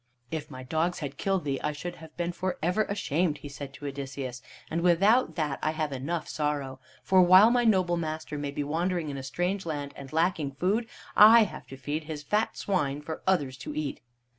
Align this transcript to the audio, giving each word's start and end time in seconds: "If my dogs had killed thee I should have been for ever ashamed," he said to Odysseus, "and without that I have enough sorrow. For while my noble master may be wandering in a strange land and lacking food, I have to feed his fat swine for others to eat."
"If 0.31 0.49
my 0.49 0.63
dogs 0.63 0.97
had 0.97 1.19
killed 1.19 1.43
thee 1.43 1.61
I 1.61 1.73
should 1.73 1.97
have 1.97 2.17
been 2.17 2.31
for 2.31 2.57
ever 2.63 2.85
ashamed," 2.85 3.37
he 3.37 3.47
said 3.49 3.71
to 3.75 3.85
Odysseus, 3.85 4.41
"and 4.67 4.81
without 4.81 5.35
that 5.35 5.59
I 5.61 5.69
have 5.73 5.91
enough 5.91 6.27
sorrow. 6.27 6.79
For 7.03 7.21
while 7.21 7.51
my 7.51 7.65
noble 7.65 7.97
master 7.97 8.35
may 8.39 8.49
be 8.49 8.63
wandering 8.63 9.09
in 9.09 9.17
a 9.17 9.21
strange 9.21 9.63
land 9.63 9.93
and 9.95 10.11
lacking 10.11 10.53
food, 10.53 10.87
I 11.15 11.43
have 11.43 11.67
to 11.67 11.77
feed 11.77 12.05
his 12.05 12.23
fat 12.23 12.57
swine 12.57 13.03
for 13.03 13.21
others 13.27 13.57
to 13.57 13.75
eat." 13.75 14.01